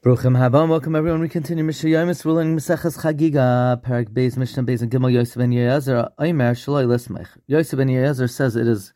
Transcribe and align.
Bruchim 0.00 0.38
Habam, 0.38 0.68
welcome 0.68 0.94
everyone. 0.94 1.20
We 1.20 1.28
continue 1.28 1.64
Mishnah 1.64 1.90
Yomis 1.90 2.24
ruling 2.24 2.56
Maseches 2.56 3.00
Chagiga, 3.00 3.82
Perek 3.82 4.10
Beis 4.10 4.36
Mishnah 4.36 4.62
Beis 4.62 4.80
and 4.80 4.92
Gimel 4.92 5.12
Yosef 5.12 5.38
ben 5.38 5.50
Yezer, 5.50 6.08
Omer 6.20 6.54
Shaloi 6.54 6.86
Lismech. 6.86 7.26
Yosef 7.48 7.76
ben 7.76 7.88
Yezer 7.88 8.30
says 8.30 8.54
it 8.54 8.68
is 8.68 8.92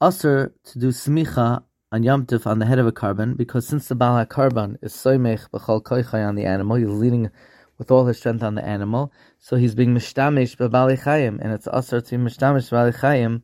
usher 0.00 0.54
to 0.64 0.78
do 0.78 0.88
smicha 0.88 1.62
on 1.92 2.02
Yom 2.02 2.24
Tif 2.24 2.46
on 2.46 2.58
the 2.58 2.64
head 2.64 2.78
of 2.78 2.86
a 2.86 2.90
korban 2.90 3.36
because 3.36 3.68
since 3.68 3.88
the 3.88 3.94
Baal 3.94 4.24
korban 4.24 4.78
is 4.80 4.94
soymech 4.94 5.50
b'chol 5.50 5.82
koichai 5.82 6.26
on 6.26 6.36
the 6.36 6.46
animal, 6.46 6.76
he's 6.76 6.88
leaning 6.88 7.30
with 7.76 7.90
all 7.90 8.06
his 8.06 8.16
strength 8.16 8.42
on 8.42 8.54
the 8.54 8.64
animal, 8.64 9.12
so 9.38 9.56
he's 9.56 9.74
being 9.74 9.94
mishtamish 9.94 10.56
b'bali 10.56 11.02
chayim, 11.02 11.38
and 11.42 11.52
it's 11.52 11.66
usher 11.66 12.00
to 12.00 12.16
mishtamish 12.16 12.70
b'bali 12.70 12.98
chayim 12.98 13.42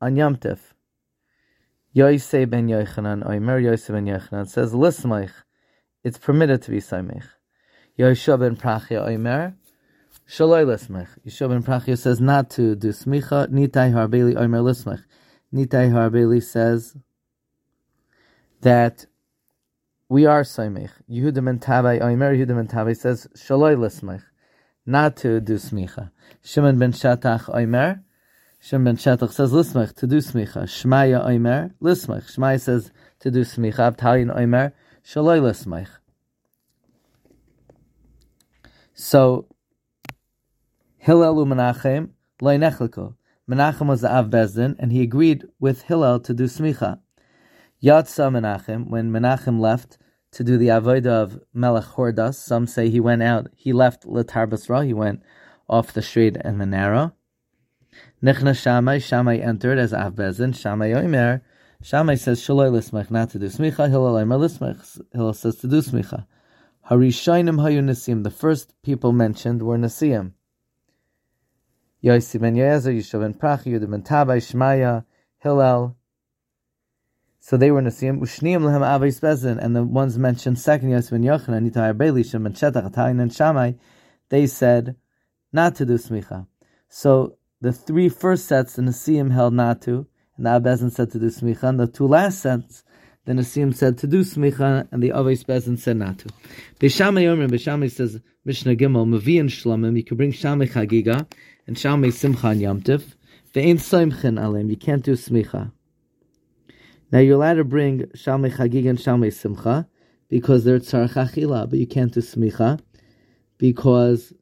on 0.00 0.14
Yom 0.14 0.36
Tif. 0.36 0.60
Yosef 1.92 2.48
ben 2.48 2.68
Yochanan, 2.68 3.28
Omer 3.28 3.58
Yosef 3.58 3.92
ben 3.92 4.06
Yochanan 4.06 4.48
says 4.48 4.72
Lismech 4.72 5.32
it's 6.02 6.18
permitted 6.18 6.62
to 6.62 6.70
be 6.70 6.78
Saimech. 6.78 7.24
Yeshua 7.98 8.38
ben 8.38 8.56
Prachia 8.56 9.06
Omer, 9.06 9.54
Shaloi 10.28 10.64
Lismech. 10.64 11.08
Yeshua 11.26 11.48
ben 11.48 11.62
Prachia 11.62 11.98
says 11.98 12.20
not 12.20 12.50
to 12.50 12.74
do 12.74 12.88
Smicha, 12.88 13.48
Nitai 13.48 13.92
Harbeli 13.92 14.36
Omer 14.36 14.60
Lismech. 14.60 15.02
Nitai 15.52 15.90
Harbeli 15.90 16.42
says 16.42 16.96
that 18.62 19.06
we 20.08 20.26
are 20.26 20.42
Saimech. 20.42 20.90
Yehuda 21.10 21.44
ben 21.44 21.58
Tabai 21.58 22.00
Omer, 22.00 22.34
Yehuda 22.34 22.56
ben 22.56 22.68
Tabai 22.68 22.96
says 22.96 23.26
Shaloi 23.36 23.76
Lismech, 23.76 24.22
not 24.86 25.16
to 25.16 25.40
do 25.40 25.54
Smicha. 25.56 26.10
Shimon 26.42 26.78
ben 26.78 26.92
Shatach 26.92 27.54
Omer, 27.54 28.02
Shimon 28.60 28.84
ben 28.84 28.96
Shatach 28.96 29.32
says 29.32 29.52
Lismech, 29.52 29.94
to 29.96 30.06
do 30.06 30.18
Smicha. 30.18 30.62
Shmaya 30.62 31.26
Omer, 31.26 31.74
Lismech. 31.82 32.34
Shmaya 32.34 32.60
says 32.60 32.90
to 33.18 33.30
do 33.30 33.40
Smicha. 33.40 33.94
Abtalion 33.94 34.34
Omer, 34.34 34.72
Shaloi 35.04 35.40
Lismech. 35.40 35.88
So, 38.94 39.46
Hillel 40.98 41.46
Menachem 41.46 42.10
loy 42.40 42.56
nechliko. 42.56 43.14
Menachem 43.48 43.86
was 43.86 44.02
the 44.02 44.12
Av 44.12 44.26
Bezdin, 44.26 44.76
and 44.78 44.92
he 44.92 45.02
agreed 45.02 45.44
with 45.58 45.82
Hillel 45.82 46.20
to 46.20 46.34
do 46.34 46.44
smicha. 46.44 47.00
Yatsa 47.82 48.30
Menachem, 48.30 48.88
when 48.88 49.10
Menachem 49.10 49.58
left 49.58 49.98
to 50.32 50.44
do 50.44 50.56
the 50.56 50.68
avodah 50.68 51.06
of 51.06 51.40
Melech 51.52 51.84
Hordas, 51.84 52.34
some 52.34 52.66
say 52.66 52.88
he 52.88 53.00
went 53.00 53.22
out, 53.22 53.48
he 53.56 53.72
left 53.72 54.06
Latar 54.06 54.48
Basra, 54.48 54.84
he 54.84 54.94
went 54.94 55.22
off 55.68 55.92
the 55.92 56.02
street 56.02 56.36
and 56.40 56.60
the 56.60 56.66
narrow. 56.66 57.12
Nechna 58.22 58.56
Shammai, 58.56 58.98
Shammai 58.98 59.38
entered 59.38 59.78
as 59.78 59.92
Av 59.92 60.14
Bezdin, 60.14 60.54
Shammai 60.54 60.92
Omer, 60.92 61.42
Shammai 61.82 62.16
says 62.16 62.42
Shaloi 62.42 62.70
Lismech, 62.70 63.10
not 63.10 63.30
to 63.30 63.38
do 63.38 63.46
smicha, 63.46 63.88
Hillel 63.88 64.12
Lismech, 64.26 65.00
Hillel 65.12 65.32
says 65.32 65.56
to 65.56 65.66
do 65.66 65.80
smicha. 65.80 66.26
Harishainim 66.90 67.56
hayu. 67.56 68.22
The 68.22 68.30
first 68.30 68.74
people 68.82 69.12
mentioned 69.12 69.62
were 69.62 69.78
Nasim. 69.78 70.32
Yossi 72.04 72.38
ben 72.38 72.54
Yezer, 72.54 72.94
Yishav 72.94 73.20
ben 73.20 73.32
Prach, 73.32 73.64
Yehuda 73.64 73.90
ben 73.90 74.02
Tabai, 74.02 74.38
Shmaya, 74.38 75.06
Hillel. 75.38 75.96
So 77.38 77.56
they 77.56 77.70
were 77.70 77.80
Nasim. 77.80 78.20
Ushniim 78.20 78.62
lehem 78.62 78.82
Avos 78.82 79.18
Bezin, 79.20 79.56
and 79.58 79.74
the 79.74 79.82
ones 79.82 80.18
mentioned 80.18 80.58
second, 80.58 80.90
Yossi 80.90 81.12
ben 81.12 81.22
Yochanan, 81.22 81.66
Nitai 81.66 81.94
Arbeli, 81.94 82.30
Shem 82.30 82.42
ben 82.42 82.52
Shetach, 82.52 82.92
Atayin, 82.92 83.22
and 83.22 83.32
Shammai, 83.32 83.72
they 84.28 84.46
said 84.46 84.96
not 85.50 85.76
to 85.76 85.86
do 85.86 85.94
smicha. 85.94 86.46
So 86.90 87.38
the 87.62 87.72
three 87.72 88.10
first 88.10 88.44
sets, 88.44 88.74
the 88.74 88.82
Nasim 88.82 89.32
held 89.32 89.54
not 89.54 89.80
to, 89.82 90.06
the 90.46 90.50
Abezin 90.50 90.90
said 90.90 91.10
to 91.12 91.18
do 91.18 91.26
smicha, 91.26 91.64
and 91.64 91.80
the 91.80 91.86
two 91.86 92.06
last 92.06 92.40
sets, 92.40 92.82
the 93.24 93.32
Nasim 93.32 93.74
said 93.74 93.98
to 93.98 94.06
do 94.06 94.24
smicha, 94.24 94.88
and 94.90 95.02
the 95.02 95.10
Avos 95.10 95.44
Bezin 95.44 95.78
said 95.78 95.96
not 95.96 96.18
to. 96.18 96.28
Beis 96.78 96.94
Shammai 96.96 97.22
Yomer, 97.24 97.48
Beis 97.48 97.60
Shammai 97.60 97.88
says, 97.88 98.20
Mishnah 98.44 98.74
Gimel, 98.76 99.06
Mavi 99.06 99.38
and 99.38 99.50
Shlomim, 99.50 99.96
you 99.96 100.04
can 100.04 100.16
bring 100.16 100.32
Shamay 100.32 100.70
Chagiga, 100.70 101.26
and 101.66 101.76
Shamay 101.76 102.12
Simcha 102.12 102.48
and 102.48 102.60
Yomtiv. 102.60 103.14
Ve'ein 103.54 103.76
Soimchen 103.76 104.42
Alim, 104.42 104.70
you 104.70 104.76
can't 104.76 105.04
do 105.04 105.12
smicha. 105.12 105.72
Now 107.12 107.18
you're 107.18 107.36
allowed 107.36 107.54
to 107.54 107.64
bring 107.64 108.06
Shamay 108.16 108.56
Chagiga 108.56 108.90
and 108.90 108.98
Shamay 108.98 109.32
Simcha, 109.32 109.86
because 110.28 110.64
they're 110.64 110.78
Tzarech 110.78 111.12
Achila, 111.12 111.68
but 111.68 111.78
you 111.78 111.86
can't 111.86 112.12
do 112.12 112.20
smicha, 112.20 112.80
because 113.58 114.32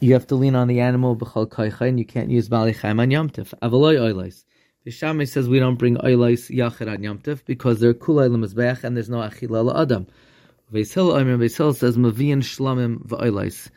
you 0.00 0.12
have 0.12 0.26
to 0.26 0.34
lean 0.34 0.54
on 0.54 0.68
the 0.68 0.80
animal 0.80 1.16
b'chol 1.16 1.46
koicha, 1.48 1.88
and 1.88 1.98
you 1.98 2.04
can't 2.04 2.30
use 2.30 2.48
Bali 2.48 2.72
Chaim 2.72 3.00
on 3.00 3.10
Yomtiv. 3.10 3.54
Avaloy 3.62 3.96
Oilos. 3.98 4.44
The 4.86 4.92
Shammai 4.92 5.24
says 5.24 5.48
we 5.48 5.58
don't 5.58 5.74
bring 5.74 5.96
oilos 5.96 6.48
yachid 6.48 6.88
on 6.88 7.02
Yom 7.02 7.18
Tif 7.18 7.44
because 7.44 7.80
they're 7.80 7.92
kulay 7.92 8.30
lemizbeach 8.30 8.84
and 8.84 8.96
there's 8.96 9.10
no 9.10 9.16
achila 9.16 9.82
adam. 9.82 10.06
Beis 10.72 10.94
Hillel 10.94 11.74
says 11.74 11.96
mavian 11.96 12.38
shlamim 12.38 13.04
v'oilos. 13.04 13.68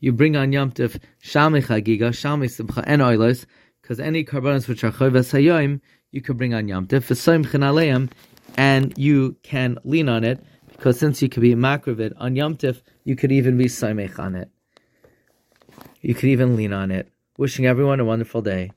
You 0.00 0.12
bring 0.12 0.36
on 0.36 0.52
Yom 0.52 0.72
Tif 0.72 1.00
chagiga, 1.24 2.14
Shammai 2.14 2.48
simcha 2.48 2.84
and 2.86 3.00
oilos 3.00 3.46
because 3.80 3.98
any 3.98 4.24
carbonates 4.24 4.68
which 4.68 4.84
are 4.84 4.92
choyves 4.92 5.32
hayoim 5.32 5.80
you 6.10 6.20
can 6.20 6.36
bring 6.36 6.52
on 6.52 6.68
Yom 6.68 6.86
Tif 6.86 7.08
v'soim 7.08 7.46
chenaleim 7.46 8.10
and 8.58 8.92
you 8.98 9.36
can 9.42 9.78
lean 9.84 10.10
on 10.10 10.22
it 10.22 10.44
because 10.66 10.98
since 10.98 11.22
you 11.22 11.30
could 11.30 11.40
be 11.40 11.54
makravit 11.54 12.12
on 12.18 12.36
Yom 12.36 12.56
Tif 12.56 12.82
you 13.04 13.16
could 13.16 13.32
even 13.32 13.56
be 13.56 13.64
soimech 13.64 14.18
on 14.18 14.34
it. 14.34 14.50
You 16.00 16.14
could 16.14 16.28
even 16.28 16.56
lean 16.56 16.72
on 16.72 16.90
it. 16.90 17.10
Wishing 17.36 17.66
everyone 17.66 18.00
a 18.00 18.04
wonderful 18.04 18.42
day. 18.42 18.72